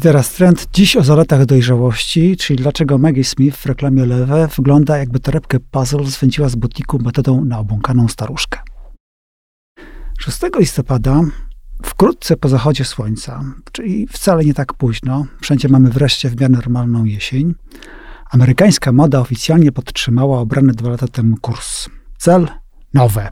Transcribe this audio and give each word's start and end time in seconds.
Jaki 0.00 0.08
teraz 0.08 0.32
trend? 0.32 0.68
Dziś 0.72 0.96
o 0.96 1.02
zaletach 1.02 1.46
dojrzałości, 1.46 2.36
czyli 2.36 2.62
dlaczego 2.62 2.98
Maggie 2.98 3.24
Smith 3.24 3.56
w 3.56 3.66
reklamie 3.66 4.06
Lewe 4.06 4.48
wygląda 4.56 4.98
jakby 4.98 5.20
torebkę 5.20 5.60
puzzle 5.60 6.04
zwędziła 6.04 6.48
z 6.48 6.54
butiku 6.54 6.98
metodą 6.98 7.44
na 7.44 7.58
obłąkaną 7.58 8.08
staruszkę. 8.08 8.58
6 10.18 10.38
listopada, 10.58 11.20
wkrótce 11.82 12.36
po 12.36 12.48
zachodzie 12.48 12.84
słońca, 12.84 13.44
czyli 13.72 14.06
wcale 14.06 14.44
nie 14.44 14.54
tak 14.54 14.74
późno, 14.74 15.26
wszędzie 15.40 15.68
mamy 15.68 15.90
wreszcie 15.90 16.30
w 16.30 16.40
miarę 16.40 16.52
normalną 16.52 17.04
jesień, 17.04 17.54
amerykańska 18.30 18.92
moda 18.92 19.20
oficjalnie 19.20 19.72
podtrzymała 19.72 20.40
obrany 20.40 20.72
dwa 20.72 20.90
lata 20.90 21.08
temu 21.08 21.36
kurs. 21.40 21.88
Cel? 22.18 22.48
Nowe. 22.94 23.30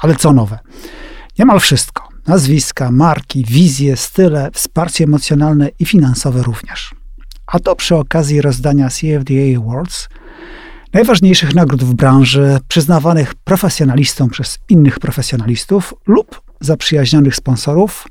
Ale 0.00 0.14
co 0.14 0.32
nowe? 0.32 0.58
Niemal 1.38 1.60
wszystko. 1.60 2.05
Nazwiska, 2.26 2.90
marki, 2.90 3.44
wizje, 3.44 3.96
style, 3.96 4.50
wsparcie 4.52 5.04
emocjonalne 5.04 5.70
i 5.78 5.86
finansowe 5.86 6.42
również. 6.42 6.94
A 7.46 7.58
to 7.58 7.76
przy 7.76 7.96
okazji 7.96 8.40
rozdania 8.40 8.88
CFDA 8.88 9.58
Awards, 9.58 10.08
najważniejszych 10.92 11.54
nagród 11.54 11.84
w 11.84 11.94
branży, 11.94 12.58
przyznawanych 12.68 13.34
profesjonalistom 13.34 14.30
przez 14.30 14.58
innych 14.68 14.98
profesjonalistów 14.98 15.94
lub 16.06 16.42
zaprzyjaźnionych 16.60 17.36
sponsorów, 17.36 18.08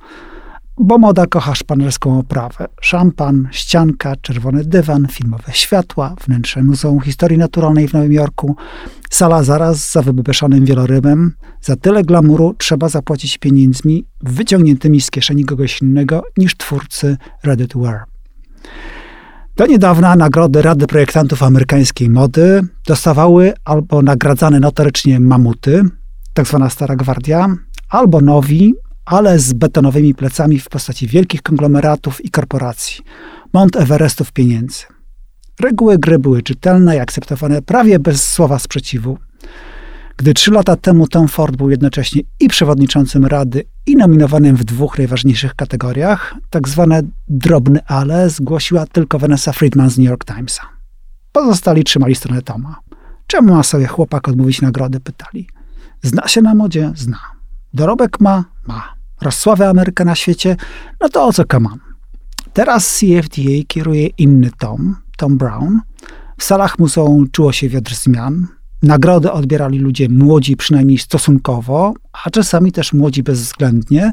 bo 0.78 0.98
moda 0.98 1.26
kocha 1.28 1.56
szpanerską 1.56 2.20
oprawę. 2.20 2.68
Szampan, 2.82 3.48
ścianka, 3.52 4.16
czerwony 4.16 4.66
dywan, 4.66 5.08
filmowe 5.12 5.54
światła, 5.54 6.16
wnętrze 6.26 6.64
Muzeum 6.64 7.00
Historii 7.02 7.38
Naturalnej 7.38 7.88
w 7.88 7.94
Nowym 7.94 8.12
Jorku, 8.12 8.56
sala 9.10 9.44
zaraz 9.44 9.92
za 9.92 10.02
wybeszonym 10.02 10.66
wielorybem. 10.66 11.34
Za 11.62 11.76
tyle 11.76 12.04
glamuru 12.04 12.56
trzeba 12.58 12.90
zapłacić 12.90 13.38
pieniędzmi 13.38 14.06
wyciągniętymi 14.22 15.02
z 15.02 15.12
kieszeni 15.12 15.46
kogoś 15.46 15.82
innego 15.82 16.24
niż 16.38 16.58
twórcy 16.58 17.18
Ready 17.44 17.68
Wear. 17.76 18.04
Do 19.56 19.66
niedawna 19.66 20.16
nagrody 20.16 20.62
Rady 20.62 20.88
Projektantów 20.88 21.44
Amerykańskiej 21.44 22.10
Mody 22.10 22.62
dostawały 22.88 23.54
albo 23.66 24.02
nagradzane 24.02 24.60
notorycznie 24.60 25.20
mamuty, 25.20 25.84
tak 26.34 26.48
zwana 26.48 26.70
Stara 26.70 26.96
Gwardia, 26.96 27.56
albo 27.90 28.22
nowi, 28.22 28.74
ale 29.06 29.40
z 29.40 29.54
betonowymi 29.54 30.16
plecami 30.16 30.60
w 30.60 30.70
postaci 30.70 31.08
wielkich 31.08 31.42
konglomeratów 31.42 32.26
i 32.26 32.30
korporacji, 32.32 33.04
Mount 33.54 33.76
Everestów 33.76 34.32
pieniędzy. 34.32 34.84
Reguły 35.60 35.98
gry 35.98 36.20
były 36.20 36.42
czytelne 36.42 36.96
i 36.96 37.00
akceptowane 37.00 37.62
prawie 37.62 38.00
bez 38.00 38.34
słowa 38.34 38.60
sprzeciwu. 38.60 39.18
Gdy 40.18 40.34
trzy 40.34 40.52
lata 40.52 40.76
temu 40.76 41.08
Tom 41.08 41.28
Ford 41.28 41.56
był 41.56 41.70
jednocześnie 41.70 42.22
i 42.40 42.48
przewodniczącym 42.48 43.26
Rady, 43.26 43.64
i 43.86 43.96
nominowanym 43.96 44.56
w 44.56 44.64
dwóch 44.64 44.98
najważniejszych 44.98 45.56
kategoriach, 45.56 46.36
tak 46.50 46.68
zwane 46.68 47.02
drobne 47.28 47.84
ale 47.86 48.30
zgłosiła 48.30 48.86
tylko 48.86 49.20
Vanessa 49.20 49.52
Friedman 49.52 49.90
z 49.90 49.98
New 49.98 50.08
York 50.08 50.26
Timesa. 50.26 50.62
Pozostali 51.32 51.84
trzymali 51.84 52.16
stronę 52.16 52.42
Toma. 52.42 52.76
Czemu 53.28 53.54
ma 53.54 53.64
sobie 53.64 53.88
chłopak 53.88 54.28
odmówić 54.28 54.62
nagrody? 54.62 55.00
Pytali. 55.00 55.48
Zna 56.02 56.28
się 56.28 56.42
na 56.42 56.56
modzie? 56.56 56.92
Zna. 56.96 57.20
Dorobek 57.74 58.20
ma? 58.20 58.46
Ma 58.68 58.95
rozsławę 59.26 59.70
Amerykę 59.70 60.06
na 60.06 60.16
świecie, 60.16 60.56
no 61.02 61.10
to 61.10 61.26
o 61.26 61.34
co 61.34 61.46
kaman? 61.46 61.80
Teraz 62.54 63.00
CFDA 63.00 63.64
kieruje 63.68 64.08
inny 64.08 64.50
Tom, 64.60 64.96
Tom 65.18 65.38
Brown. 65.38 65.80
W 66.38 66.44
salach 66.44 66.80
muzeum 66.80 67.30
czuło 67.32 67.52
się 67.52 67.70
wiatr 67.70 67.96
zmian. 67.96 68.48
Nagrody 68.84 69.32
odbierali 69.32 69.80
ludzie 69.80 70.10
młodzi 70.10 70.58
przynajmniej 70.58 70.98
stosunkowo, 70.98 71.94
a 72.26 72.30
czasami 72.30 72.72
też 72.72 72.94
młodzi 72.94 73.24
bezwzględnie, 73.24 74.12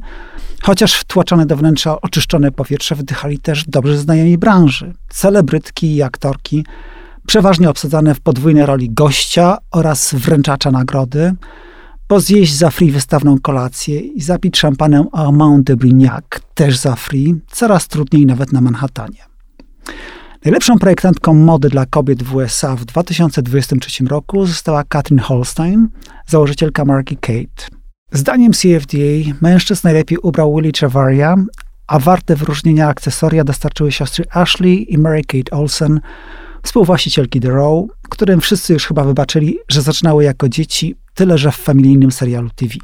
chociaż 0.63 0.95
wtłaczane 0.95 1.47
do 1.47 1.57
wnętrza 1.57 2.01
oczyszczone 2.01 2.53
powietrze 2.53 2.95
wdychali 2.95 3.39
też 3.39 3.65
dobrze 3.65 3.99
znajomi 3.99 4.39
branży. 4.39 4.93
Celebrytki 5.09 5.95
i 5.97 6.03
aktorki, 6.03 6.67
przeważnie 7.27 7.71
obsadzane 7.71 8.15
w 8.15 8.21
podwójnej 8.21 8.67
roli 8.67 8.91
gościa 8.91 9.59
oraz 9.71 10.15
wręczacza 10.15 10.71
nagrody– 10.71 11.35
bo 12.13 12.21
zjeść 12.21 12.55
za 12.55 12.71
free 12.71 12.91
wystawną 12.91 13.39
kolację 13.43 14.01
i 14.01 14.21
zapić 14.21 14.59
szampanem 14.59 15.07
Armand 15.13 15.67
de 15.67 15.77
Brignac, 15.77 16.25
też 16.55 16.79
za 16.79 16.97
free, 16.97 17.35
coraz 17.51 17.89
trudniej 17.89 18.27
nawet 18.27 18.53
na 18.53 18.61
Manhattanie. 18.61 19.19
Najlepszą 20.45 20.79
projektantką 20.79 21.35
mody 21.35 21.69
dla 21.69 21.87
kobiet 21.87 22.23
w 22.23 22.35
USA 22.35 22.77
w 22.77 22.85
2023 22.85 24.05
roku 24.05 24.47
została 24.47 24.85
Katrin 24.85 25.19
Holstein, 25.19 25.89
założycielka 26.27 26.85
marki 26.85 27.17
Kate. 27.17 27.77
Zdaniem 28.13 28.53
CFDA 28.53 29.35
mężczyzn 29.41 29.81
najlepiej 29.85 30.19
ubrał 30.19 30.57
Willie 30.57 30.73
Chavaria, 30.81 31.37
a 31.87 31.99
warte 31.99 32.37
wyróżnienia 32.37 32.89
akcesoria 32.89 33.45
dostarczyły 33.45 33.93
siostry 33.93 34.25
Ashley 34.31 34.93
i 34.93 34.99
Mary 34.99 35.23
Kate 35.25 35.57
Olsen, 35.57 36.01
współwłaścicielki 36.63 37.41
The 37.41 37.49
Row, 37.49 37.85
którym 38.11 38.41
wszyscy 38.41 38.73
już 38.73 38.87
chyba 38.87 39.05
wybaczyli, 39.05 39.59
że 39.69 39.83
zaczynały 39.83 40.25
jako 40.25 40.49
dzieci 40.49 40.97
tyle 41.15 41.39
że 41.39 41.51
w 41.53 41.57
familijnym 41.57 42.13
serialu 42.13 42.51
TV. 42.51 42.75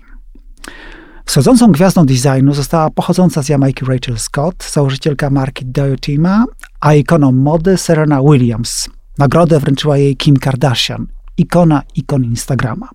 Wschodzącą 1.25 1.73
gwiazdą 1.73 2.07
designu 2.07 2.55
została 2.55 2.91
pochodząca 2.91 3.43
z 3.43 3.49
Jamajki 3.49 3.85
Rachel 3.85 4.19
Scott, 4.19 4.71
założycielka 4.73 5.31
marki 5.31 5.67
Diotima, 5.67 6.45
a 6.81 6.95
ikoną 6.95 7.33
mody 7.33 7.77
Serena 7.77 8.23
Williams. 8.23 8.89
Nagrodę 9.19 9.61
wręczyła 9.61 9.99
jej 9.99 10.17
Kim 10.17 10.37
Kardashian, 10.37 11.07
ikona 11.37 11.83
ikon 11.95 12.25
Instagrama. 12.25 12.89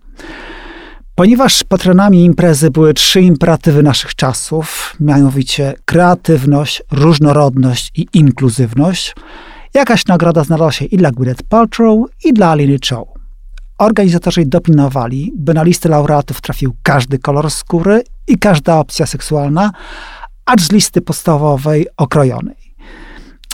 Ponieważ 1.16 1.64
patronami 1.64 2.26
imprezy 2.26 2.72
były 2.72 2.94
trzy 2.94 3.22
imperatywy 3.22 3.84
naszych 3.84 4.16
czasów, 4.16 4.96
mianowicie 5.00 5.74
kreatywność, 5.86 6.84
różnorodność 6.92 7.92
i 7.96 8.08
inkluzywność, 8.14 9.16
jakaś 9.74 10.06
nagroda 10.06 10.44
znalazła 10.44 10.72
się 10.72 10.86
i 10.86 10.98
dla 10.98 11.12
Gwyneth 11.12 11.44
Paltrow, 11.44 12.00
i 12.24 12.34
dla 12.34 12.50
Aliny 12.50 12.78
Chow. 12.90 13.08
Organizatorzy 13.78 14.46
dopilnowali, 14.46 15.34
by 15.36 15.54
na 15.54 15.64
listę 15.64 15.90
laureatów 15.90 16.42
trafił 16.42 16.76
każdy 16.84 17.20
kolor 17.20 17.52
skóry 17.52 18.04
i 18.28 18.38
każda 18.38 18.80
opcja 18.80 19.06
seksualna, 19.06 19.72
acz 20.46 20.62
z 20.62 20.72
listy 20.72 21.02
podstawowej 21.02 21.88
okrojonej. 21.98 22.64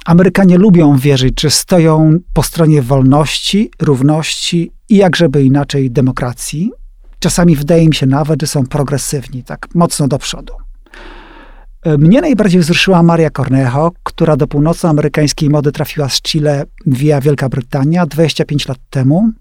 Amerykanie 0.05 0.57
lubią 0.57 0.97
wierzyć, 0.97 1.41
że 1.41 1.49
stoją 1.49 2.19
po 2.33 2.43
stronie 2.43 2.81
wolności, 2.81 3.71
równości 3.81 4.71
i 4.89 4.95
jakżeby 4.95 5.43
inaczej 5.43 5.91
demokracji. 5.91 6.71
Czasami 7.19 7.55
wydaje 7.55 7.87
mi 7.87 7.95
się 7.95 8.05
nawet, 8.05 8.41
że 8.41 8.47
są 8.47 8.65
progresywni, 8.65 9.43
tak 9.43 9.67
mocno 9.75 10.07
do 10.07 10.17
przodu. 10.17 10.53
Mnie 11.85 12.21
najbardziej 12.21 12.61
wzruszyła 12.61 13.03
Maria 13.03 13.29
Cornejo, 13.29 13.91
która 14.03 14.37
do 14.37 14.47
północnoamerykańskiej 14.47 15.49
mody 15.49 15.71
trafiła 15.71 16.09
z 16.09 16.21
Chile 16.21 16.65
via 16.85 17.21
Wielka 17.21 17.49
Brytania 17.49 18.05
25 18.05 18.67
lat 18.67 18.77
temu, 18.89 19.31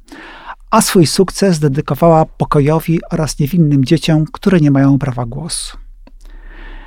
a 0.71 0.81
swój 0.81 1.07
sukces 1.07 1.59
dedykowała 1.59 2.25
pokojowi 2.25 3.01
oraz 3.11 3.39
niewinnym 3.39 3.85
dzieciom, 3.85 4.25
które 4.33 4.61
nie 4.61 4.71
mają 4.71 4.99
prawa 4.99 5.27
głosu. 5.27 5.77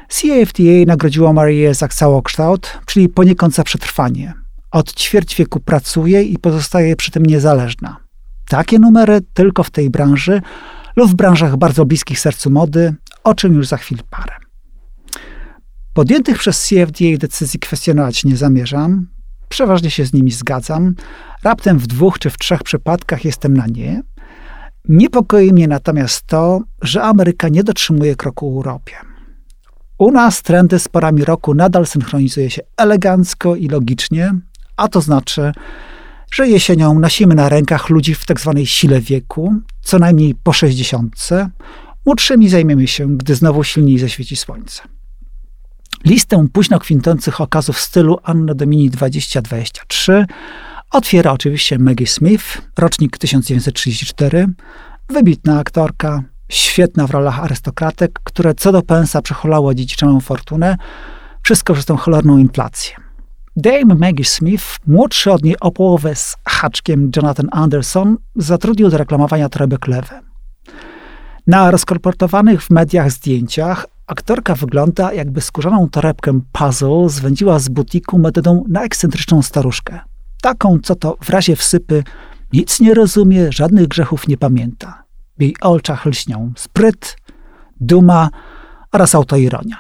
CAFTA 0.08 0.64
nagrodziło 0.88 1.34
Marię 1.34 1.74
za 1.74 1.88
całokształt, 1.88 2.80
czyli 2.86 3.10
poniekąd 3.10 3.56
za 3.56 3.64
przetrwanie. 3.64 4.34
Od 4.72 4.94
ćwierć 4.94 5.36
wieku 5.36 5.60
pracuje 5.60 6.24
i 6.24 6.38
pozostaje 6.38 6.96
przy 6.96 7.12
tym 7.12 7.26
niezależna. 7.26 7.98
Takie 8.50 8.80
numery 8.80 9.22
tylko 9.34 9.64
w 9.64 9.70
tej 9.70 9.90
branży 9.90 10.42
lub 10.96 11.12
w 11.12 11.16
branżach 11.16 11.58
bardzo 11.58 11.86
bliskich 11.86 12.20
sercu 12.20 12.50
mody, 12.50 12.96
o 13.24 13.36
czym 13.36 13.54
już 13.54 13.68
za 13.68 13.78
chwilę 13.78 14.02
parę. 14.10 14.41
Podjętych 15.94 16.38
przez 16.38 16.68
CFDA 16.70 17.18
decyzji 17.18 17.60
kwestionować 17.60 18.24
nie 18.24 18.38
zamierzam, 18.38 19.08
przeważnie 19.50 19.92
się 19.92 20.06
z 20.06 20.14
nimi 20.14 20.32
zgadzam, 20.32 20.96
Raptem 21.44 21.80
w 21.80 21.88
dwóch 21.88 22.20
czy 22.20 22.30
w 22.30 22.38
trzech 22.38 22.64
przypadkach 22.64 23.26
jestem 23.26 23.58
na 23.58 23.68
nie. 23.68 24.04
Niepokoi 24.90 25.54
mnie 25.54 25.68
natomiast 25.68 26.28
to, 26.28 26.62
że 26.82 27.04
Ameryka 27.04 27.50
nie 27.50 27.64
dotrzymuje 27.64 28.16
kroku 28.16 28.48
Europie. 28.48 28.94
U 29.98 30.12
nas 30.12 30.42
trendy 30.42 30.80
z 30.80 30.88
porami 30.88 31.26
roku 31.26 31.54
nadal 31.54 31.86
synchronizuje 31.86 32.50
się 32.50 32.62
elegancko 32.78 33.56
i 33.56 33.68
logicznie, 33.68 34.34
a 34.78 34.88
to 34.88 35.02
znaczy, 35.02 35.52
że 36.34 36.48
jesienią 36.48 37.00
nosimy 37.00 37.36
na 37.36 37.50
rękach 37.50 37.90
ludzi 37.90 38.16
w 38.16 38.26
tzw. 38.26 38.54
Tak 38.56 38.66
sile 38.66 39.02
wieku, 39.02 39.54
co 39.82 40.00
najmniej 40.00 40.36
po 40.36 40.54
60. 40.54 41.16
Młodszymi 42.06 42.50
zajmiemy 42.50 42.88
się, 42.88 43.18
gdy 43.18 43.36
znowu 43.36 43.64
silniej 43.64 44.00
zaświeci 44.00 44.36
słońce. 44.36 44.82
Listę 46.06 46.48
późno 46.54 46.80
kwintących 46.80 47.42
okazów 47.42 47.80
stylu 47.80 48.20
Anno 48.24 48.56
Domini 48.56 48.90
2023 48.90 50.26
Otwiera 50.92 51.32
oczywiście 51.32 51.80
Maggie 51.80 52.08
Smith, 52.08 52.62
rocznik 52.78 53.18
1934, 53.18 54.48
wybitna 55.10 55.60
aktorka, 55.60 56.24
świetna 56.50 57.08
w 57.08 57.12
rolach 57.12 57.40
arystokratek, 57.40 58.20
które 58.24 58.54
co 58.54 58.72
do 58.72 58.82
pensa 58.82 59.22
przecholało 59.22 59.74
dziedziczoną 59.74 60.20
fortunę, 60.20 60.78
wszystko 61.44 61.74
przez 61.74 61.86
tą 61.86 61.98
cholerną 61.98 62.38
inflację. 62.38 62.96
Dame 63.56 63.96
Maggie 63.96 64.26
Smith, 64.26 64.66
młodszy 64.88 65.32
od 65.32 65.44
niej 65.44 65.60
o 65.60 65.72
połowę 65.72 66.16
z 66.16 66.36
haczkiem 66.46 67.12
Jonathan 67.16 67.48
Anderson, 67.52 68.18
zatrudnił 68.36 68.90
do 68.90 68.98
reklamowania 68.98 69.50
torebek 69.50 69.88
lewe. 69.88 70.22
Na 71.48 71.72
rozkolportowanych 71.72 72.64
w 72.64 72.70
mediach 72.70 73.12
zdjęciach 73.12 73.86
Aktorka 74.08 74.56
wygląda, 74.56 75.14
jakby 75.14 75.42
skórzaną 75.42 75.90
torebkę 75.90 76.40
puzzle 76.52 77.10
zwędziła 77.10 77.60
z 77.60 77.70
butiku 77.70 78.20
metodą 78.20 78.64
na 78.70 78.84
ekscentryczną 78.84 79.42
staruszkę. 79.42 80.00
Taką, 80.42 80.80
co 80.84 80.96
to 80.96 81.18
w 81.24 81.30
razie 81.30 81.56
wsypy 81.56 82.04
nic 82.54 82.80
nie 82.80 82.94
rozumie, 82.94 83.52
żadnych 83.52 83.88
grzechów 83.88 84.28
nie 84.28 84.38
pamięta. 84.38 85.04
W 85.38 85.42
jej 85.42 85.56
oczach 85.62 86.06
lśnią 86.06 86.54
spryt, 86.56 87.18
duma 87.80 88.30
oraz 88.92 89.16
autoironia. 89.16 89.78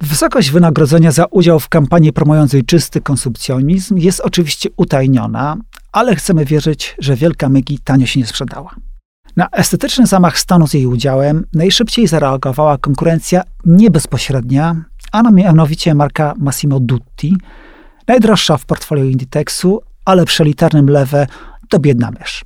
Wysokość 0.00 0.50
wynagrodzenia 0.50 1.12
za 1.12 1.24
udział 1.24 1.60
w 1.60 1.68
kampanii 1.68 2.12
promującej 2.12 2.64
czysty 2.64 3.00
konsumpcjonizm 3.00 3.96
jest 3.96 4.20
oczywiście 4.20 4.68
utajniona, 4.76 5.56
ale 5.92 6.16
chcemy 6.16 6.44
wierzyć, 6.44 6.96
że 6.98 7.16
Wielka 7.16 7.48
Mygi 7.48 7.78
tanio 7.78 8.06
się 8.06 8.20
nie 8.20 8.26
sprzedała. 8.26 8.74
Na 9.36 9.48
estetyczny 9.52 10.06
zamach 10.06 10.38
stanu 10.38 10.66
z 10.66 10.74
jej 10.74 10.86
udziałem 10.86 11.46
najszybciej 11.52 12.06
zareagowała 12.06 12.78
konkurencja 12.78 13.42
niebezpośrednia, 13.64 14.84
a 15.12 15.22
mianowicie 15.22 15.94
marka 15.94 16.34
Massimo 16.38 16.80
Dutti, 16.80 17.36
najdroższa 18.08 18.56
w 18.56 18.66
portfolio 18.66 19.04
Inditexu, 19.04 19.80
ale 20.04 20.24
przy 20.24 20.42
elitarnym 20.42 20.90
lewe 20.90 21.26
to 21.68 21.78
biedna 21.78 22.10
mysz. 22.20 22.44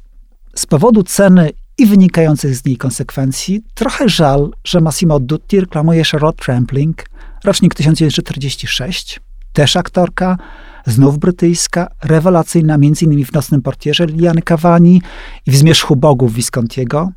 Z 0.57 0.67
powodu 0.67 1.03
ceny 1.03 1.51
i 1.79 1.87
wynikających 1.87 2.55
z 2.55 2.65
niej 2.65 2.77
konsekwencji, 2.77 3.63
trochę 3.75 4.09
żal, 4.09 4.51
że 4.65 4.81
Massimo 4.81 5.21
Dutti 5.21 5.61
reklamuje 5.61 6.05
Charlotte 6.05 6.45
Trampling, 6.45 7.05
rocznik 7.45 7.75
1946, 7.75 9.21
też 9.53 9.77
aktorka, 9.77 10.39
znów 10.87 11.19
brytyjska, 11.19 11.89
rewelacyjna 12.03 12.75
m.in. 12.75 13.25
w 13.25 13.33
Nocnym 13.33 13.63
Portierze 13.63 14.07
Liliany 14.07 14.43
Cavani 14.43 15.03
i 15.47 15.51
w 15.51 15.57
Zmierzchu 15.57 15.97
Bogów 15.97 16.35
Viscontiego, 16.35 17.11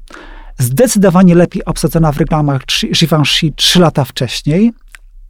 zdecydowanie 0.60 1.36
lepiej 1.36 1.66
obsadzona 1.66 2.12
w 2.12 2.18
reklamach 2.18 2.62
Givenchy 2.94 3.54
trzy 3.56 3.80
lata 3.80 4.06
wcześniej, 4.06 4.74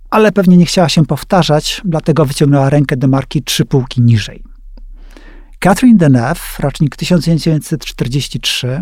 ale 0.10 0.32
pewnie 0.32 0.58
nie 0.58 0.66
chciała 0.66 0.90
się 0.90 1.06
powtarzać, 1.06 1.82
dlatego 1.86 2.26
wyciągnęła 2.26 2.70
rękę 2.70 2.98
do 2.98 3.08
marki 3.08 3.44
trzy 3.44 3.66
półki 3.66 4.02
niżej. 4.02 4.44
Catherine 5.60 5.98
Deneuve, 5.98 6.60
rocznik 6.60 6.96
1943, 6.96 8.82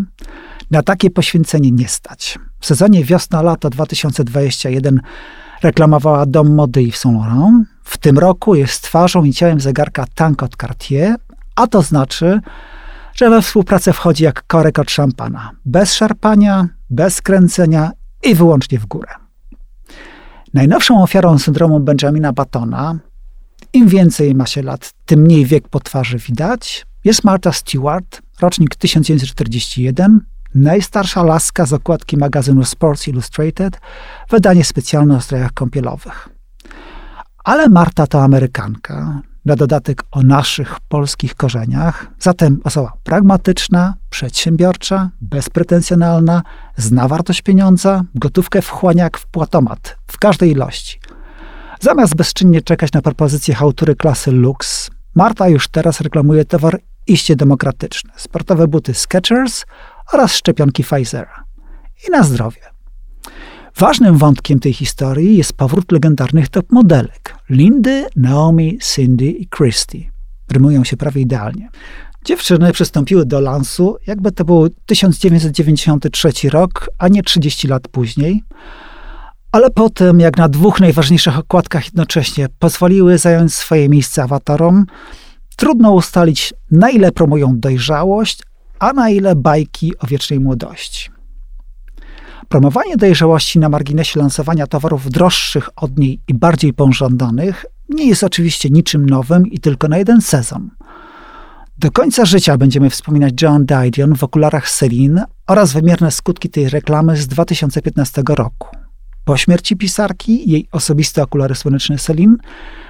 na 0.72 0.84
takie 0.84 1.10
poświęcenie 1.10 1.72
nie 1.72 1.88
stać. 1.88 2.40
W 2.60 2.66
sezonie 2.66 3.04
wiosna-lato 3.04 3.70
2021 3.70 5.02
reklamowała 5.62 6.26
dom 6.26 6.56
mody 6.56 6.82
Yves 6.82 7.00
Saint 7.00 7.18
Laurent. 7.18 7.68
W 7.84 7.98
tym 7.98 8.20
roku 8.20 8.56
jest 8.56 8.82
twarzą 8.82 9.24
i 9.24 9.34
ciałem 9.34 9.60
zegarka 9.60 10.06
Tank 10.16 10.44
od 10.44 10.56
Cartier, 10.56 11.16
a 11.56 11.68
to 11.68 11.82
znaczy, 11.82 12.42
że 13.16 13.30
we 13.30 13.42
współpracę 13.42 13.94
wchodzi 13.94 14.24
jak 14.24 14.48
korek 14.48 14.80
od 14.80 14.92
szampana. 14.92 15.52
Bez 15.66 15.94
szarpania, 15.94 16.68
bez 16.90 17.22
kręcenia 17.22 17.92
i 18.24 18.36
wyłącznie 18.36 18.80
w 18.80 18.86
górę. 18.86 19.10
Najnowszą 20.54 21.04
ofiarą 21.04 21.40
syndromu 21.40 21.80
Benjamina 21.80 22.34
Battona, 22.34 23.00
im 23.74 23.88
więcej 23.88 24.36
ma 24.36 24.46
się 24.46 24.62
lat, 24.62 24.94
tym 25.06 25.20
mniej 25.20 25.46
wiek 25.46 25.68
po 25.68 25.80
twarzy 25.80 26.18
widać, 26.18 26.86
jest 27.04 27.24
Martha 27.24 27.52
Stewart, 27.52 28.22
rocznik 28.42 28.76
1941, 28.76 30.22
najstarsza 30.56 31.24
laska 31.24 31.66
z 31.66 31.74
okładki 31.74 32.18
magazynu 32.18 32.64
Sports 32.64 33.08
Illustrated, 33.08 33.80
wydanie 34.30 34.66
specjalne 34.66 35.16
o 35.16 35.22
strojach 35.22 35.52
kąpielowych. 35.52 36.30
Ale 37.44 37.70
Marta 37.70 38.08
to 38.08 38.24
Amerykanka, 38.24 39.22
na 39.46 39.56
dodatek 39.56 40.04
o 40.12 40.24
naszych 40.24 40.80
polskich 40.80 41.36
korzeniach, 41.36 42.08
zatem 42.20 42.60
osoba 42.64 42.94
pragmatyczna, 43.04 43.94
przedsiębiorcza, 44.10 45.10
bezpretensjonalna, 45.22 46.42
zna 46.78 47.08
wartość 47.08 47.42
pieniądza, 47.42 48.04
gotówkę 48.16 48.62
wchłania 48.62 49.04
jak 49.04 49.18
w 49.18 49.26
płatomat, 49.26 49.98
w 50.08 50.18
każdej 50.18 50.52
ilości. 50.52 51.00
Zamiast 51.80 52.16
bezczynnie 52.16 52.62
czekać 52.62 52.94
na 52.94 53.02
propozycję 53.02 53.56
hałtury 53.56 53.96
klasy 53.96 54.32
Lux, 54.32 54.92
Marta 55.16 55.50
już 55.50 55.68
teraz 55.68 56.02
reklamuje 56.02 56.46
towar 56.46 56.80
iście 57.08 57.36
demokratyczny. 57.36 58.12
Sportowe 58.16 58.68
buty 58.68 58.94
Skechers 58.94 59.66
oraz 60.12 60.34
szczepionki 60.34 60.84
Pfizera. 60.84 61.44
I 62.08 62.12
na 62.12 62.24
zdrowie. 62.24 62.62
Ważnym 63.78 64.18
wątkiem 64.18 64.60
tej 64.60 64.74
historii 64.74 65.38
jest 65.38 65.54
powrót 65.54 65.92
legendarnych 65.92 66.50
top 66.50 66.72
modelek 66.72 67.36
Lindy, 67.50 68.06
Naomi, 68.16 68.80
Cindy 68.96 69.26
i 69.26 69.48
Christy. 69.48 70.12
Rymują 70.52 70.84
się 70.84 70.98
prawie 70.98 71.22
idealnie. 71.22 71.70
Dziewczyny 72.26 72.72
przystąpiły 72.74 73.26
do 73.26 73.40
lansu, 73.40 73.98
jakby 74.08 74.32
to 74.32 74.46
był 74.46 74.70
1993 74.86 76.50
rok, 76.50 76.90
a 76.98 77.08
nie 77.08 77.24
30 77.24 77.68
lat 77.68 77.88
później. 77.88 78.44
Ale 79.52 79.70
potem, 79.70 80.20
jak 80.20 80.38
na 80.38 80.50
dwóch 80.50 80.80
najważniejszych 80.80 81.40
okładkach 81.40 81.86
jednocześnie 81.86 82.48
pozwoliły 82.60 83.18
zająć 83.18 83.54
swoje 83.54 83.90
miejsce 83.90 84.24
awatarom, 84.24 84.86
trudno 85.56 85.92
ustalić, 85.92 86.54
na 86.72 86.90
ile 86.90 87.12
promują 87.12 87.60
dojrzałość, 87.60 88.44
a 88.82 88.94
na 88.94 89.10
ile 89.10 89.36
bajki 89.36 89.98
o 89.98 90.08
wiecznej 90.08 90.40
młodości. 90.40 91.10
Promowanie 92.50 92.98
dojrzałości 92.98 93.60
na 93.60 93.70
marginesie 93.70 94.20
lansowania 94.20 94.68
towarów 94.68 95.10
droższych 95.10 95.70
od 95.76 95.98
niej 95.98 96.20
i 96.28 96.34
bardziej 96.34 96.74
pożądanych 96.74 97.66
nie 97.90 98.08
jest 98.08 98.24
oczywiście 98.24 98.70
niczym 98.70 99.10
nowym 99.10 99.48
i 99.48 99.60
tylko 99.60 99.88
na 99.88 99.98
jeden 99.98 100.22
sezon. 100.22 100.70
Do 101.78 101.92
końca 101.92 102.26
życia 102.26 102.58
będziemy 102.58 102.90
wspominać 102.90 103.42
Joan 103.42 103.66
Didion 103.66 104.16
w 104.16 104.24
okularach 104.24 104.72
Celine 104.72 105.26
oraz 105.48 105.74
wymierne 105.74 106.12
skutki 106.12 106.50
tej 106.50 106.70
reklamy 106.70 107.18
z 107.18 107.28
2015 107.28 108.24
roku. 108.30 108.68
Po 109.26 109.38
śmierci 109.38 109.76
pisarki 109.76 110.52
jej 110.52 110.68
osobiste 110.72 111.24
okulary 111.24 111.56
słoneczne 111.56 111.98
Celine 111.98 112.36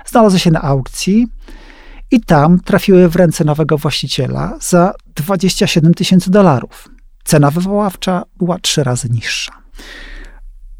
znalazły 0.05 0.39
się 0.39 0.51
na 0.51 0.61
aukcji 0.61 1.27
i 2.11 2.21
tam 2.21 2.59
trafiły 2.59 3.09
w 3.09 3.15
ręce 3.15 3.43
nowego 3.43 3.77
właściciela 3.77 4.57
za 4.61 4.93
27 5.15 5.93
tysięcy 5.93 6.31
dolarów. 6.31 6.89
Cena 7.23 7.51
wywoławcza 7.51 8.23
była 8.37 8.59
trzy 8.59 8.83
razy 8.83 9.09
niższa. 9.09 9.61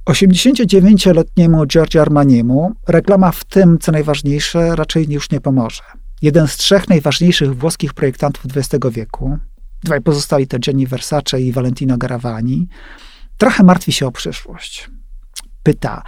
89-letniemu 0.10 1.66
Giorgio 1.66 2.02
Armaniemu 2.02 2.72
reklama 2.88 3.32
w 3.32 3.44
tym, 3.44 3.78
co 3.80 3.92
najważniejsze, 3.92 4.76
raczej 4.76 5.10
już 5.10 5.32
nie 5.32 5.42
pomoże. 5.42 5.84
Jeden 6.22 6.48
z 6.48 6.58
trzech 6.58 6.90
najważniejszych 6.90 7.58
włoskich 7.58 7.94
projektantów 7.94 8.46
XX 8.56 8.86
wieku, 8.92 9.38
dwaj 9.84 10.02
pozostali 10.02 10.48
to 10.48 10.60
Gianni 10.60 10.88
Versace 10.88 11.42
i 11.42 11.52
Valentino 11.52 11.98
Garavani, 11.98 12.68
trochę 13.38 13.64
martwi 13.64 13.92
się 13.92 14.08
o 14.08 14.12
przyszłość. 14.12 14.90
Pyta, 15.64 16.04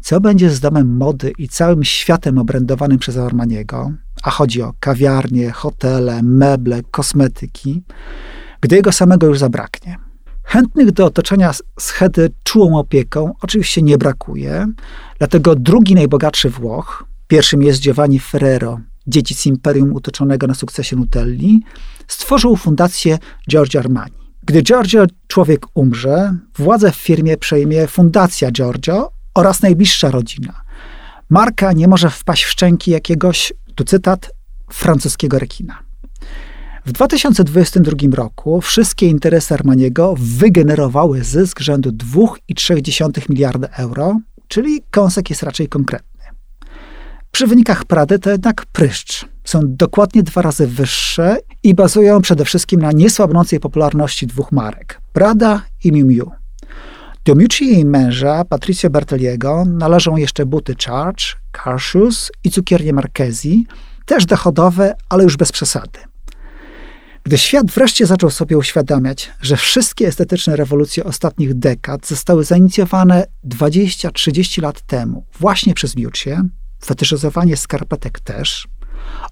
co 0.00 0.20
będzie 0.20 0.50
z 0.50 0.60
domem 0.60 0.96
mody 0.96 1.32
i 1.38 1.48
całym 1.48 1.84
światem 1.84 2.38
obrędowanym 2.38 2.98
przez 2.98 3.16
Armaniego, 3.16 3.92
a 4.24 4.30
chodzi 4.30 4.62
o 4.62 4.72
kawiarnie, 4.80 5.50
hotele, 5.50 6.22
meble, 6.22 6.82
kosmetyki, 6.90 7.82
gdy 8.60 8.76
jego 8.76 8.92
samego 8.92 9.26
już 9.26 9.38
zabraknie. 9.38 9.96
Chętnych 10.42 10.92
do 10.92 11.06
otoczenia 11.06 11.52
schedy 11.80 12.30
czułą 12.42 12.78
opieką 12.78 13.32
oczywiście 13.40 13.82
nie 13.82 13.98
brakuje, 13.98 14.66
dlatego 15.18 15.54
drugi 15.54 15.94
najbogatszy 15.94 16.50
Włoch, 16.50 17.04
pierwszym 17.28 17.62
jest 17.62 17.80
Giovanni 17.80 18.18
Ferrero, 18.18 18.80
dziedzic 19.06 19.46
imperium 19.46 19.92
utoczonego 19.92 20.46
na 20.46 20.54
sukcesie 20.54 20.96
Nutelli, 20.96 21.62
stworzył 22.08 22.56
fundację 22.56 23.18
Giorgio 23.50 23.80
Armani. 23.80 24.24
Gdy 24.42 24.62
Giorgio 24.62 25.04
człowiek 25.26 25.66
umrze, 25.74 26.36
władzę 26.58 26.92
w 26.92 26.96
firmie 26.96 27.36
przejmie 27.36 27.86
Fundacja 27.86 28.50
Giorgio 28.50 29.10
oraz 29.34 29.62
najbliższa 29.62 30.10
rodzina. 30.10 30.63
Marka 31.30 31.72
nie 31.72 31.88
może 31.88 32.10
wpaść 32.10 32.44
w 32.44 32.48
szczęki 32.48 32.90
jakiegoś, 32.90 33.52
tu 33.74 33.84
cytat, 33.84 34.30
francuskiego 34.72 35.38
rekina. 35.38 35.78
W 36.86 36.92
2022 36.92 38.16
roku 38.16 38.60
wszystkie 38.60 39.06
interesy 39.06 39.54
Armaniego 39.54 40.14
wygenerowały 40.18 41.24
zysk 41.24 41.60
rzędu 41.60 41.90
2,3 41.90 43.30
miliarda 43.30 43.68
euro, 43.68 44.18
czyli 44.48 44.82
kąsek 44.90 45.30
jest 45.30 45.42
raczej 45.42 45.68
konkretny. 45.68 46.24
Przy 47.30 47.46
wynikach 47.46 47.84
Prady 47.84 48.18
to 48.18 48.30
jednak 48.30 48.66
pryszcz. 48.66 49.26
Są 49.44 49.60
dokładnie 49.64 50.22
dwa 50.22 50.42
razy 50.42 50.66
wyższe 50.66 51.36
i 51.62 51.74
bazują 51.74 52.20
przede 52.20 52.44
wszystkim 52.44 52.80
na 52.80 52.92
niesłabnącej 52.92 53.60
popularności 53.60 54.26
dwóch 54.26 54.52
marek 54.52 55.00
Prada 55.12 55.62
i 55.84 55.92
Miu 55.92 56.06
Miu. 56.06 56.43
Do 57.24 57.34
Miucci 57.34 57.64
i 57.64 57.72
jej 57.72 57.84
męża, 57.84 58.44
Patricia 58.44 58.90
Berteliego, 58.90 59.64
należą 59.64 60.16
jeszcze 60.16 60.46
buty 60.46 60.74
Charge, 60.86 61.24
Car 61.64 61.80
Shoes 61.80 62.32
i 62.44 62.50
cukiernie 62.50 62.92
Marchesi, 62.92 63.66
też 64.06 64.26
dochodowe, 64.26 64.94
ale 65.08 65.24
już 65.24 65.36
bez 65.36 65.52
przesady. 65.52 65.98
Gdy 67.22 67.38
świat 67.38 67.66
wreszcie 67.70 68.06
zaczął 68.06 68.30
sobie 68.30 68.58
uświadamiać, 68.58 69.32
że 69.40 69.56
wszystkie 69.56 70.08
estetyczne 70.08 70.56
rewolucje 70.56 71.04
ostatnich 71.04 71.54
dekad 71.54 72.06
zostały 72.06 72.44
zainicjowane 72.44 73.26
20-30 73.44 74.62
lat 74.62 74.80
temu 74.80 75.26
właśnie 75.40 75.74
przez 75.74 75.96
Miuccię, 75.96 76.42
fetyszyzowanie 76.84 77.56
skarpetek 77.56 78.20
też, 78.20 78.68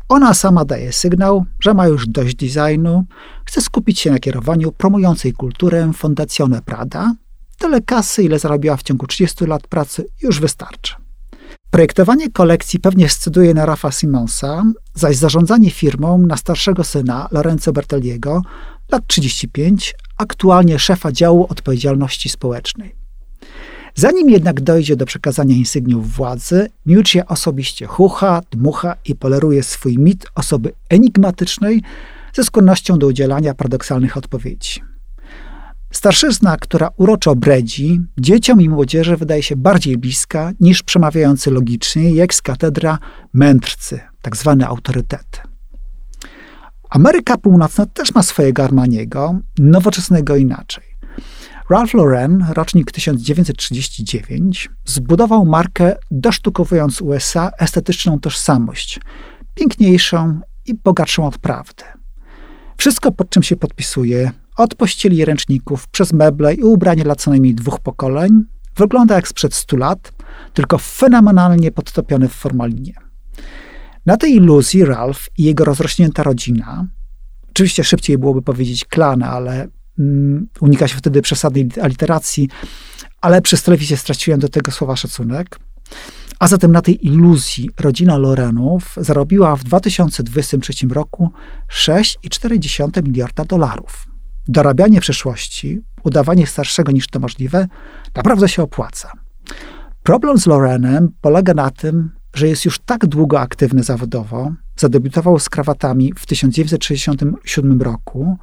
ona 0.09 0.35
sama 0.35 0.65
daje 0.65 0.93
sygnał, 0.93 1.45
że 1.61 1.75
ma 1.75 1.87
już 1.87 2.09
dość 2.09 2.35
designu, 2.35 3.05
chce 3.45 3.61
skupić 3.61 4.01
się 4.01 4.11
na 4.11 4.19
kierowaniu 4.19 4.73
promującej 4.73 5.33
kulturę 5.33 5.93
Fondazione 5.95 6.63
Prada, 6.63 7.15
tyle 7.63 7.81
kasy, 7.81 8.23
ile 8.23 8.39
zarobiła 8.39 8.77
w 8.77 8.83
ciągu 8.83 9.07
30 9.07 9.47
lat 9.47 9.67
pracy, 9.67 10.05
już 10.23 10.41
wystarczy. 10.41 10.95
Projektowanie 11.71 12.31
kolekcji 12.31 12.81
pewnie 12.81 13.09
sceduje 13.09 13.55
na 13.55 13.67
Rafa 13.67 13.91
Simonsa, 13.91 14.63
zaś 14.95 15.17
zarządzanie 15.17 15.71
firmą 15.71 16.19
na 16.19 16.37
starszego 16.37 16.85
syna 16.85 17.29
Lorenzo 17.31 17.73
Berteliego, 17.73 18.43
lat 18.93 19.07
35, 19.07 19.95
aktualnie 20.19 20.79
szefa 20.79 21.13
działu 21.13 21.47
odpowiedzialności 21.49 22.29
społecznej. 22.29 22.95
Zanim 23.95 24.31
jednak 24.31 24.61
dojdzie 24.61 24.97
do 24.97 25.07
przekazania 25.07 25.57
insygniów 25.57 26.13
władzy, 26.13 26.69
Miuccia 26.87 27.27
osobiście 27.27 27.87
chucha, 27.87 28.41
dmucha 28.51 28.97
i 29.05 29.15
poleruje 29.15 29.63
swój 29.63 29.99
mit 29.99 30.27
osoby 30.35 30.73
enigmatycznej 30.89 31.83
ze 32.35 32.45
skłonnością 32.45 32.99
do 32.99 33.07
udzielania 33.07 33.55
paradoksalnych 33.55 34.17
odpowiedzi. 34.17 34.92
Starszyzna, 35.93 36.57
która 36.57 36.91
uroczo 36.97 37.37
bredzi, 37.37 38.01
dzieciom 38.19 38.61
i 38.61 38.69
młodzieży 38.69 39.17
wydaje 39.17 39.43
się 39.43 39.57
bardziej 39.57 39.99
bliska 39.99 40.53
niż 40.61 40.83
przemawiający 40.83 41.51
logicznie, 41.51 42.11
jak 42.11 42.35
z 42.35 42.43
katedra 42.43 42.99
mędrcy, 43.33 44.01
tak 44.23 44.37
zwane 44.37 44.67
autorytety. 44.67 45.39
Ameryka 46.91 47.37
Północna 47.39 47.87
też 47.87 48.15
ma 48.15 48.23
swojego 48.23 48.65
Armaniego, 48.65 49.39
nowoczesnego 49.59 50.37
inaczej. 50.37 50.85
Ralph 51.71 51.95
Lauren, 51.95 52.47
rocznik 52.51 52.93
1939, 52.93 54.71
zbudował 54.85 55.47
markę, 55.47 55.97
dosztukowując 56.11 57.01
USA 57.01 57.51
estetyczną 57.59 58.21
tożsamość, 58.21 59.01
piękniejszą 59.55 60.41
i 60.67 60.75
bogatszą 60.75 61.27
od 61.27 61.39
prawdy. 61.39 61.85
Wszystko, 62.77 63.13
pod 63.13 63.31
czym 63.31 63.43
się 63.43 63.57
podpisuje, 63.57 64.31
od 64.57 64.75
pościeli 64.75 65.25
ręczników, 65.25 65.89
przez 65.89 66.13
meble 66.13 66.55
i 66.55 66.63
ubranie 66.63 67.05
dla 67.05 67.15
co 67.15 67.31
najmniej 67.31 67.55
dwóch 67.55 67.81
pokoleń, 67.81 68.45
wygląda 68.77 69.15
jak 69.15 69.29
sprzed 69.29 69.55
stu 69.55 69.77
lat, 69.77 70.13
tylko 70.55 70.79
fenomenalnie 70.79 71.71
podtopiony 71.71 72.29
w 72.29 72.33
formalinie. 72.33 72.95
Na 74.07 74.17
tej 74.17 74.35
iluzji 74.35 74.85
Ralph 74.85 75.21
i 75.39 75.43
jego 75.43 75.65
rozrośnięta 75.65 76.23
rodzina, 76.23 76.87
oczywiście 77.51 77.85
szybciej 77.85 78.19
byłoby 78.19 78.43
powiedzieć 78.43 78.85
klan, 78.85 79.23
ale 79.23 79.69
mm, 79.99 80.49
unika 80.61 80.89
się 80.89 80.97
wtedy 80.97 81.23
przesadnej 81.23 81.69
aliteracji, 81.83 82.49
ale 83.21 83.43
przez 83.43 83.63
telewizję 83.63 83.97
straciłem 83.97 84.41
do 84.41 84.49
tego 84.49 84.73
słowa 84.73 84.97
szacunek. 84.97 85.59
A 86.39 86.49
zatem 86.49 86.73
na 86.73 86.83
tej 86.83 87.07
iluzji 87.07 87.71
rodzina 87.81 88.19
Lorenów 88.19 88.95
zarobiła 88.97 89.57
w 89.57 89.65
2023 89.65 90.87
roku 90.87 91.33
6,4 91.69 93.03
miliarda 93.09 93.45
dolarów. 93.45 94.12
Dorabianie 94.49 95.01
przeszłości, 95.01 95.81
udawanie 96.05 96.47
starszego 96.47 96.93
niż 96.93 97.07
to 97.07 97.21
możliwe, 97.21 97.69
naprawdę 98.15 98.49
się 98.49 98.63
opłaca. 98.63 99.13
Problem 100.03 100.39
z 100.39 100.47
Lorenem 100.47 101.13
polega 101.21 101.55
na 101.55 101.71
tym, 101.71 102.11
że 102.35 102.49
jest 102.49 102.65
już 102.65 102.79
tak 102.79 103.07
długo 103.07 103.41
aktywny 103.41 103.83
zawodowo, 103.83 104.53
zadebiutował 104.77 105.39
z 105.39 105.49
krawatami 105.49 106.13
w 106.19 106.27
1967 106.27 107.83
roku, 107.83 108.39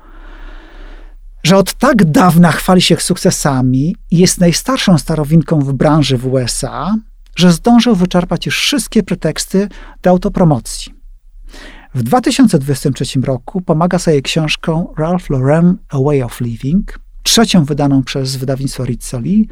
że 1.43 1.57
od 1.57 1.73
tak 1.73 2.05
dawna 2.05 2.51
chwali 2.51 2.81
się 2.81 2.97
sukcesami 2.97 3.95
i 4.11 4.17
jest 4.17 4.39
najstarszą 4.39 4.97
starowinką 4.97 5.59
w 5.59 5.73
branży 5.73 6.17
w 6.17 6.27
USA, 6.27 6.95
że 7.35 7.51
zdążył 7.51 7.95
wyczerpać 7.95 8.45
już 8.45 8.59
wszystkie 8.59 9.03
preteksty 9.03 9.69
do 10.01 10.09
autopromocji. 10.09 10.98
W 11.95 12.03
2023 12.03 13.19
roku 13.21 13.61
pomaga 13.61 13.99
sobie 13.99 14.21
książką 14.21 14.93
Ralph 14.97 15.29
Lauren 15.29 15.77
A 15.89 15.99
Way 15.99 16.23
of 16.23 16.41
Living, 16.41 16.99
trzecią 17.23 17.65
wydaną 17.65 18.03
przez 18.03 18.35
wydawnictwo 18.35 18.85
Rizzoli, 18.85 19.47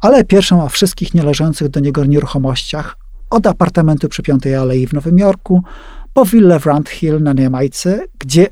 ale 0.00 0.24
pierwszą 0.24 0.64
o 0.64 0.68
wszystkich 0.68 1.14
nieleżących 1.14 1.68
do 1.68 1.80
niego 1.80 2.04
nieruchomościach 2.04 2.96
od 3.30 3.46
apartamentu 3.46 4.08
przy 4.08 4.22
Piątej 4.22 4.54
Alei 4.54 4.86
w 4.86 4.92
Nowym 4.92 5.18
Jorku 5.18 5.62
po 6.12 6.24
willę 6.24 6.60
w 6.60 6.66
Round 6.66 6.88
Hill 6.88 7.22
na 7.22 7.34
Jamajce, 7.38 8.06
gdzie 8.18 8.48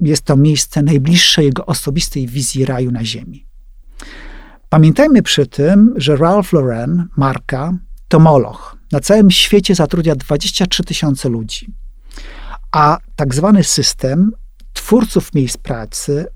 jest 0.00 0.22
to 0.22 0.36
miejsce 0.36 0.82
najbliższe 0.82 1.44
jego 1.44 1.66
osobistej 1.66 2.26
wizji 2.26 2.64
raju 2.64 2.90
na 2.90 3.04
ziemi. 3.04 3.46
Pamiętajmy 4.68 5.22
przy 5.22 5.46
tym, 5.46 5.94
że 5.96 6.16
Ralph 6.16 6.52
Lauren, 6.52 7.08
marka, 7.16 7.72
to 8.08 8.18
moloch. 8.18 8.76
Na 8.92 9.00
całym 9.00 9.30
świecie 9.30 9.74
zatrudnia 9.74 10.16
23 10.16 10.84
tysiące 10.84 11.28
ludzi. 11.28 11.72
A 12.72 12.98
tak 13.16 13.34
zwany 13.34 13.64
system 13.64 14.32
twórców 14.72 15.34
miejsc 15.34 15.56
pracy 15.56 16.26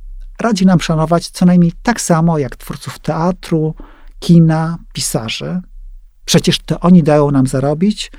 radzi 0.40 0.66
nam 0.66 0.80
szanować 0.80 1.28
co 1.28 1.46
najmniej 1.46 1.72
tak 1.82 2.00
samo 2.00 2.38
jak 2.38 2.56
twórców 2.56 2.98
teatru, 2.98 3.74
kina, 4.18 4.78
pisarzy. 4.92 5.60
Przecież 6.24 6.58
to 6.58 6.80
oni 6.80 7.02
dają 7.02 7.30
nam 7.30 7.46
zarobić, 7.46 8.12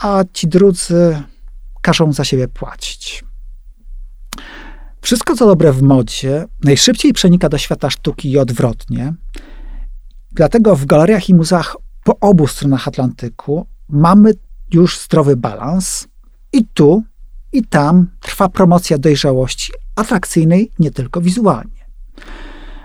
a 0.00 0.24
ci 0.32 0.48
drudzy 0.48 1.22
każą 1.80 2.12
za 2.12 2.24
siebie 2.24 2.48
płacić. 2.48 3.24
Wszystko, 5.00 5.36
co 5.36 5.46
dobre 5.46 5.72
w 5.72 5.82
modzie, 5.82 6.44
najszybciej 6.64 7.12
przenika 7.12 7.48
do 7.48 7.58
świata 7.58 7.90
sztuki 7.90 8.30
i 8.30 8.38
odwrotnie. 8.38 9.14
Dlatego 10.32 10.76
w 10.76 10.86
galeriach 10.86 11.28
i 11.28 11.34
muzeach 11.34 11.76
po 12.04 12.18
obu 12.20 12.46
stronach 12.46 12.88
Atlantyku 12.88 13.66
mamy 13.88 14.32
już 14.72 15.00
zdrowy 15.00 15.36
balans 15.36 16.08
i 16.52 16.64
tu, 16.64 17.02
i 17.52 17.62
tam 17.64 18.08
trwa 18.20 18.48
promocja 18.48 18.98
dojrzałości 18.98 19.72
atrakcyjnej 19.96 20.70
nie 20.78 20.90
tylko 20.90 21.20
wizualnie. 21.20 21.82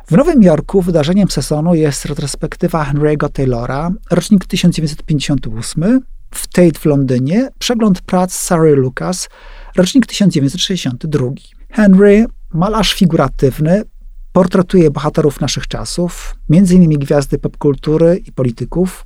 W 0.07 0.11
Nowym 0.11 0.43
Jorku 0.43 0.81
wydarzeniem 0.81 1.31
sezonu 1.31 1.75
jest 1.75 2.05
retrospektywa 2.05 2.85
Henry'ego 2.85 3.29
Taylora, 3.29 3.91
rocznik 4.11 4.45
1958, 4.45 5.99
w 6.31 6.47
Tate 6.47 6.79
w 6.79 6.85
Londynie 6.85 7.49
przegląd 7.59 8.01
prac 8.01 8.33
Sarah 8.33 8.77
Lucas, 8.77 9.29
rocznik 9.75 10.05
1962. 10.05 11.27
Henry, 11.69 12.25
malarz 12.53 12.93
figuratywny, 12.93 13.83
portretuje 14.31 14.91
bohaterów 14.91 15.41
naszych 15.41 15.67
czasów, 15.67 16.35
m.in. 16.49 16.89
gwiazdy 16.99 17.39
popkultury 17.39 18.21
i 18.25 18.31
polityków. 18.31 19.05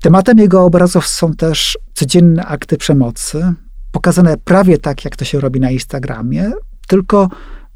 Tematem 0.00 0.38
jego 0.38 0.64
obrazów 0.64 1.06
są 1.06 1.32
też 1.32 1.78
codzienne 1.94 2.46
akty 2.46 2.76
przemocy, 2.76 3.54
pokazane 3.92 4.36
prawie 4.36 4.78
tak, 4.78 5.04
jak 5.04 5.16
to 5.16 5.24
się 5.24 5.40
robi 5.40 5.60
na 5.60 5.70
Instagramie, 5.70 6.52
tylko 6.88 7.28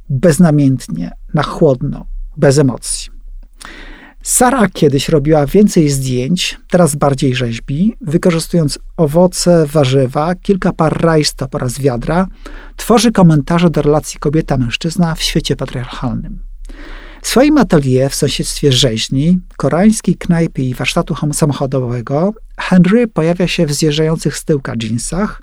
beznamiętnie, 0.09 1.11
na 1.35 1.43
chłodno, 1.43 2.07
bez 2.37 2.59
emocji. 2.59 3.15
Sara 4.23 4.69
kiedyś 4.69 5.09
robiła 5.09 5.47
więcej 5.47 5.91
zdjęć, 5.91 6.59
teraz 6.71 6.97
bardziej 6.97 7.35
rzeźbi, 7.35 7.97
wykorzystując 8.01 8.79
owoce, 8.97 9.67
warzywa, 9.67 10.35
kilka 10.35 10.73
par 10.73 11.03
rajstop 11.03 11.55
oraz 11.55 11.79
wiadra, 11.79 12.27
tworzy 12.77 13.13
komentarze 13.13 13.71
do 13.71 13.83
relacji 13.83 14.21
kobieta-mężczyzna 14.21 15.15
w 15.15 15.23
świecie 15.23 15.57
patriarchalnym. 15.57 16.39
W 17.23 17.29
swoim 17.29 17.59
atelier 17.59 18.11
w 18.11 18.15
sąsiedztwie 18.15 18.73
rzeźni, 18.73 19.39
koreańskiej 19.57 20.15
knajpy 20.17 20.63
i 20.63 20.75
warsztatu 20.75 21.15
samochodowego 21.33 22.35
Henry 22.59 23.09
pojawia 23.09 23.49
się 23.49 23.67
w 23.67 23.73
zjeżdżających 23.73 24.37
z 24.37 24.45
tyłka 24.45 24.73
jeansach, 24.83 25.43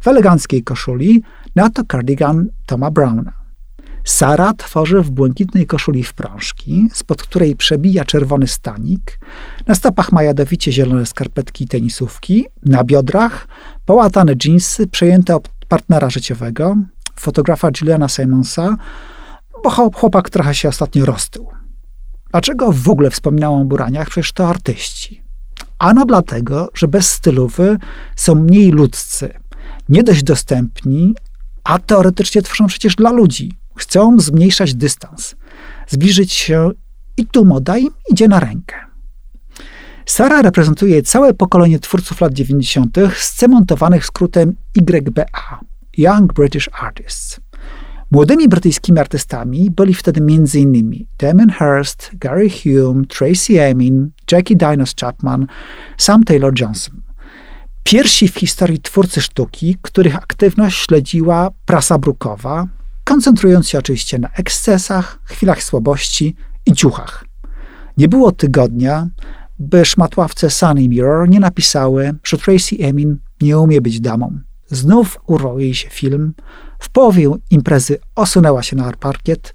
w 0.00 0.08
eleganckiej 0.08 0.62
koszuli, 0.62 1.22
na 1.56 1.70
to 1.70 1.82
cardigan 1.92 2.48
Toma 2.66 2.90
Browna. 2.90 3.32
Sara 4.04 4.52
tworzy 4.54 5.02
w 5.02 5.10
błękitnej 5.10 5.66
koszuli 5.66 6.04
w 6.04 6.14
prążki, 6.14 6.88
spod 6.92 7.22
której 7.22 7.56
przebija 7.56 8.04
czerwony 8.04 8.46
stanik, 8.46 9.18
na 9.66 9.74
stopach 9.74 10.12
ma 10.12 10.22
jadowicie 10.22 10.72
zielone 10.72 11.06
skarpetki 11.06 11.64
i 11.64 11.68
tenisówki, 11.68 12.46
na 12.64 12.84
biodrach 12.84 13.48
połatane 13.84 14.36
dżinsy 14.36 14.86
przejęte 14.86 15.36
od 15.36 15.48
partnera 15.68 16.10
życiowego, 16.10 16.76
fotografa 17.16 17.68
Juliana 17.80 18.08
Simonsa, 18.08 18.76
bo 19.64 19.70
chłopak 19.70 20.30
trochę 20.30 20.54
się 20.54 20.68
ostatnio 20.68 21.04
roztył. 21.04 21.48
Dlaczego 22.30 22.72
w 22.72 22.88
ogóle 22.88 23.10
wspominałam 23.10 23.60
o 23.60 23.64
buraniach? 23.64 24.08
Przecież 24.08 24.32
to 24.32 24.48
artyści. 24.48 25.22
Ano 25.78 26.04
dlatego, 26.04 26.68
że 26.74 26.88
bez 26.88 27.10
stylowy 27.10 27.76
są 28.16 28.34
mniej 28.34 28.70
ludzcy, 28.70 29.34
nie 29.88 30.02
dość 30.02 30.22
dostępni, 30.22 31.14
a 31.64 31.78
teoretycznie 31.78 32.42
tworzą 32.42 32.66
przecież 32.66 32.94
dla 32.94 33.10
ludzi. 33.10 33.52
Chcą 33.76 34.20
zmniejszać 34.20 34.74
dystans, 34.74 35.34
zbliżyć 35.88 36.32
się 36.32 36.70
i 37.16 37.26
tu 37.26 37.44
moda 37.44 37.78
im 37.78 37.90
idzie 38.10 38.28
na 38.28 38.40
rękę. 38.40 38.76
Sara 40.06 40.42
reprezentuje 40.42 41.02
całe 41.02 41.34
pokolenie 41.34 41.78
twórców 41.78 42.20
lat 42.20 42.32
90., 42.32 42.96
scemontowanych 43.16 44.06
skrótem 44.06 44.54
YBA 44.76 45.60
Young 45.96 46.32
British 46.32 46.68
Artists. 46.82 47.40
Młodymi 48.10 48.48
brytyjskimi 48.48 48.98
artystami 48.98 49.70
byli 49.70 49.94
wtedy 49.94 50.20
m.in. 50.20 51.06
Damien 51.18 51.50
Hirst, 51.50 52.10
Gary 52.14 52.50
Hume, 52.50 53.04
Tracy 53.06 53.62
Emin, 53.62 54.10
Jackie 54.32 54.56
Dinos 54.56 54.94
Chapman, 55.00 55.46
Sam 55.96 56.24
Taylor 56.24 56.52
Johnson. 56.60 57.07
Pierwsi 57.90 58.28
w 58.28 58.34
historii 58.34 58.80
twórcy 58.80 59.20
sztuki, 59.20 59.76
których 59.82 60.16
aktywność 60.16 60.78
śledziła 60.78 61.50
prasa 61.66 61.98
brukowa, 61.98 62.66
koncentrując 63.04 63.68
się 63.68 63.78
oczywiście 63.78 64.18
na 64.18 64.28
ekscesach, 64.32 65.20
chwilach 65.24 65.62
słabości 65.62 66.36
i 66.66 66.72
ciuchach. 66.72 67.24
Nie 67.96 68.08
było 68.08 68.32
tygodnia, 68.32 69.08
by 69.58 69.84
szmatławce 69.84 70.50
Sunny 70.50 70.88
Mirror 70.88 71.28
nie 71.28 71.40
napisały, 71.40 72.14
że 72.24 72.38
Tracy 72.38 72.76
Emin 72.80 73.18
nie 73.40 73.58
umie 73.58 73.80
być 73.80 74.00
damą. 74.00 74.38
Znów 74.66 75.18
urwał 75.26 75.58
jej 75.58 75.74
się 75.74 75.90
film. 75.90 76.34
W 76.78 76.88
połowie 76.88 77.30
imprezy 77.50 77.98
osunęła 78.14 78.62
się 78.62 78.76
na 78.76 78.92
parkiet. 78.92 79.54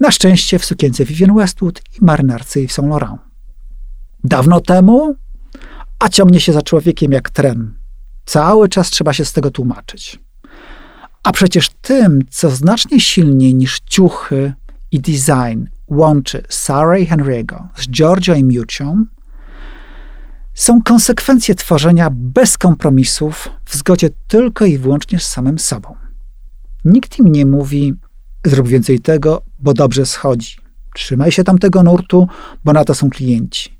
Na 0.00 0.10
szczęście 0.10 0.58
w 0.58 0.64
sukience 0.64 1.04
Vivienne 1.04 1.34
Westwood 1.34 1.82
i 2.00 2.04
marynarce 2.04 2.60
Yves 2.60 2.72
Saint 2.72 2.90
Laurent. 2.90 3.20
Dawno 4.24 4.60
temu, 4.60 5.14
a 6.00 6.08
ciągnie 6.08 6.40
się 6.40 6.52
za 6.52 6.62
człowiekiem 6.62 7.12
jak 7.12 7.30
tren. 7.30 7.74
Cały 8.26 8.68
czas 8.68 8.90
trzeba 8.90 9.12
się 9.12 9.24
z 9.24 9.32
tego 9.32 9.50
tłumaczyć. 9.50 10.18
A 11.22 11.32
przecież 11.32 11.68
tym, 11.82 12.22
co 12.30 12.50
znacznie 12.50 13.00
silniej 13.00 13.54
niż 13.54 13.80
ciuchy 13.80 14.52
i 14.92 15.00
design 15.00 15.64
łączy 15.88 16.42
Sarah 16.48 17.00
i 17.00 17.06
Henry'ego 17.06 17.68
z 17.76 17.88
Giorgio 17.88 18.34
i 18.34 18.44
Miucią, 18.44 19.04
są 20.54 20.82
konsekwencje 20.82 21.54
tworzenia 21.54 22.08
bez 22.12 22.58
kompromisów, 22.58 23.48
w 23.64 23.76
zgodzie 23.76 24.10
tylko 24.28 24.64
i 24.64 24.78
wyłącznie 24.78 25.18
z 25.18 25.26
samym 25.26 25.58
sobą. 25.58 25.94
Nikt 26.84 27.18
im 27.18 27.32
nie 27.32 27.46
mówi, 27.46 27.94
zrób 28.44 28.68
więcej 28.68 29.00
tego, 29.00 29.42
bo 29.58 29.74
dobrze 29.74 30.06
schodzi. 30.06 30.56
Trzymaj 30.94 31.32
się 31.32 31.44
tamtego 31.44 31.82
nurtu, 31.82 32.28
bo 32.64 32.72
na 32.72 32.84
to 32.84 32.94
są 32.94 33.10
klienci. 33.10 33.78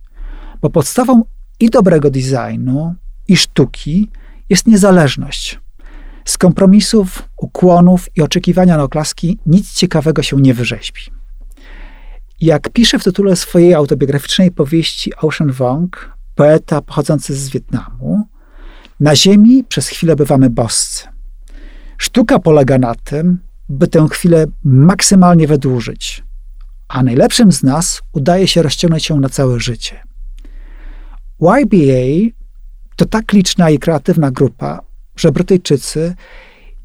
Bo 0.61 0.71
podstawą 0.71 1.23
i 1.61 1.71
dobrego 1.71 2.11
designu, 2.11 2.95
i 3.29 3.37
sztuki 3.37 4.11
jest 4.49 4.67
niezależność. 4.67 5.61
Z 6.25 6.39
kompromisów, 6.39 7.29
ukłonów 7.37 8.09
i 8.17 8.23
oczekiwania 8.23 8.77
na 8.77 8.83
oklaski 8.83 9.39
nic 9.47 9.75
ciekawego 9.75 10.23
się 10.23 10.37
nie 10.37 10.55
wyrzeźbi. 10.55 11.01
Jak 12.41 12.71
pisze 12.71 12.99
w 12.99 13.05
tytule 13.05 13.37
swojej 13.37 13.75
autobiograficznej 13.75 14.51
powieści 14.51 15.13
Ocean 15.17 15.53
Wong, 15.53 16.17
poeta 16.35 16.83
pochodzący 16.83 17.35
z 17.35 17.49
Wietnamu, 17.49 18.29
na 19.01 19.17
ziemi 19.17 19.65
przez 19.69 19.89
chwilę 19.89 20.17
bywamy 20.17 20.51
boscy. 20.51 21.09
Sztuka 21.99 22.39
polega 22.39 22.79
na 22.79 22.95
tym, 22.95 23.39
by 23.69 23.89
tę 23.89 24.07
chwilę 24.11 24.47
maksymalnie 24.65 25.47
wydłużyć, 25.47 26.25
a 26.89 27.03
najlepszym 27.03 27.53
z 27.53 27.63
nas 27.63 28.03
udaje 28.13 28.49
się 28.49 28.63
rozciągnąć 28.63 29.09
ją 29.09 29.21
na 29.21 29.29
całe 29.29 29.61
życie. 29.61 30.10
YBA 31.41 32.31
to 32.97 33.05
tak 33.07 33.33
liczna 33.33 33.71
i 33.71 33.79
kreatywna 33.79 34.31
grupa, 34.31 34.81
że 35.17 35.33
Brytyjczycy 35.33 36.15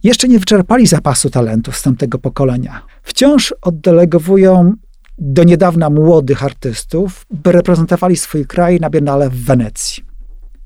jeszcze 0.03 0.27
nie 0.27 0.39
wyczerpali 0.39 0.87
zapasu 0.87 1.29
talentów 1.29 1.77
z 1.77 1.81
tamtego 1.81 2.19
pokolenia. 2.19 2.81
Wciąż 3.03 3.53
oddelegowują 3.61 4.73
do 5.17 5.43
niedawna 5.43 5.89
młodych 5.89 6.43
artystów, 6.43 7.25
by 7.31 7.51
reprezentowali 7.51 8.15
swój 8.15 8.45
kraj 8.45 8.79
na 8.79 8.89
Biennale 8.89 9.29
w 9.29 9.45
Wenecji. 9.45 10.03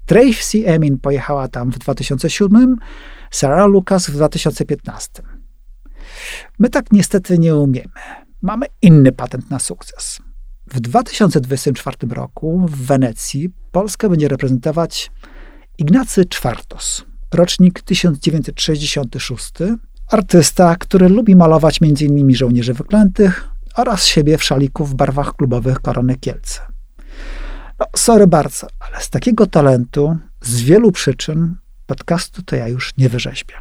Tracy 0.05 0.65
Emin 0.65 0.99
pojechała 0.99 1.47
tam 1.47 1.71
w 1.71 1.79
2007, 1.79 2.75
Sarah 3.31 3.67
Lucas 3.67 4.09
w 4.09 4.13
2015. 4.13 5.23
My 6.59 6.69
tak 6.69 6.91
niestety 6.91 7.39
nie 7.39 7.55
umiemy. 7.55 7.89
Mamy 8.41 8.65
inny 8.81 9.11
patent 9.11 9.49
na 9.49 9.59
sukces. 9.59 10.19
W 10.73 10.79
2024 10.79 11.97
roku 12.09 12.65
w 12.67 12.85
Wenecji 12.85 13.49
Polskę 13.71 14.09
będzie 14.09 14.27
reprezentować 14.27 15.11
Ignacy 15.77 16.25
Czwartos, 16.25 17.05
rocznik 17.33 17.81
1966, 17.81 19.53
artysta, 20.07 20.75
który 20.75 21.09
lubi 21.09 21.35
malować 21.35 21.79
m.in. 21.81 22.35
żołnierzy 22.35 22.73
wyklętych 22.73 23.49
oraz 23.75 24.05
siebie 24.05 24.37
w 24.37 24.43
szaliku 24.43 24.85
w 24.85 24.95
barwach 24.95 25.35
klubowych 25.35 25.79
Korony 25.79 26.15
Kielce. 26.15 26.61
No, 27.79 27.85
sorry 27.95 28.27
bardzo, 28.27 28.67
ale 28.79 29.01
z 29.01 29.09
takiego 29.09 29.47
talentu, 29.47 30.17
z 30.41 30.61
wielu 30.61 30.91
przyczyn, 30.91 31.55
podcastu 31.85 32.41
to 32.43 32.55
ja 32.55 32.67
już 32.67 32.97
nie 32.97 33.09
wyrzeźbię. 33.09 33.55